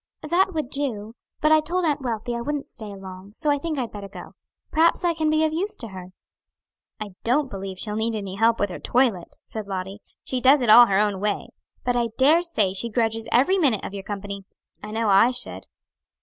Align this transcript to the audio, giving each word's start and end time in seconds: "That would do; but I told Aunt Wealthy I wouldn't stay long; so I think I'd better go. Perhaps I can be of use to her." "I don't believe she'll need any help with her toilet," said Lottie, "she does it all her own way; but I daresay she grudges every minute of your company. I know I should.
"That 0.27 0.51
would 0.55 0.71
do; 0.71 1.13
but 1.41 1.51
I 1.51 1.59
told 1.59 1.85
Aunt 1.85 2.01
Wealthy 2.01 2.35
I 2.35 2.41
wouldn't 2.41 2.67
stay 2.67 2.95
long; 2.95 3.33
so 3.35 3.51
I 3.51 3.59
think 3.59 3.77
I'd 3.77 3.91
better 3.91 4.07
go. 4.09 4.31
Perhaps 4.71 5.03
I 5.03 5.13
can 5.13 5.29
be 5.29 5.45
of 5.45 5.53
use 5.53 5.77
to 5.77 5.89
her." 5.89 6.07
"I 6.99 7.09
don't 7.23 7.51
believe 7.51 7.77
she'll 7.77 7.95
need 7.95 8.15
any 8.15 8.33
help 8.33 8.59
with 8.59 8.71
her 8.71 8.79
toilet," 8.79 9.35
said 9.43 9.67
Lottie, 9.67 10.01
"she 10.23 10.41
does 10.41 10.63
it 10.63 10.71
all 10.71 10.87
her 10.87 10.97
own 10.97 11.19
way; 11.19 11.49
but 11.85 11.95
I 11.95 12.07
daresay 12.17 12.73
she 12.73 12.89
grudges 12.89 13.29
every 13.31 13.59
minute 13.59 13.85
of 13.85 13.93
your 13.93 14.01
company. 14.01 14.43
I 14.81 14.87
know 14.87 15.07
I 15.07 15.29
should. 15.29 15.67